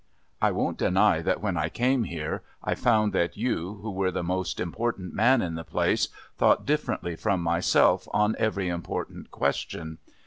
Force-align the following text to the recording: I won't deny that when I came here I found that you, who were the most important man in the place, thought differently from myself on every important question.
I 0.41 0.49
won't 0.49 0.79
deny 0.79 1.21
that 1.21 1.41
when 1.43 1.57
I 1.57 1.69
came 1.69 2.05
here 2.05 2.41
I 2.63 2.73
found 2.73 3.13
that 3.13 3.37
you, 3.37 3.75
who 3.83 3.91
were 3.91 4.09
the 4.09 4.23
most 4.23 4.59
important 4.59 5.13
man 5.13 5.43
in 5.43 5.53
the 5.53 5.63
place, 5.63 6.07
thought 6.39 6.65
differently 6.65 7.15
from 7.15 7.39
myself 7.39 8.07
on 8.11 8.35
every 8.39 8.67
important 8.67 9.29
question. 9.29 9.99